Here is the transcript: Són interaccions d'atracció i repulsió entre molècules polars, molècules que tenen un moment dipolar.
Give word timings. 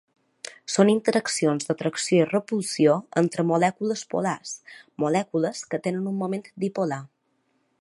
Són 0.75 0.91
interaccions 0.91 1.67
d'atracció 1.67 2.23
i 2.23 2.27
repulsió 2.31 2.95
entre 3.21 3.45
molècules 3.51 4.03
polars, 4.15 4.55
molècules 5.05 5.63
que 5.75 5.81
tenen 5.89 6.09
un 6.15 6.17
moment 6.23 6.49
dipolar. 6.65 7.03